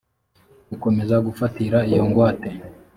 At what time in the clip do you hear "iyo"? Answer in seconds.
1.91-2.03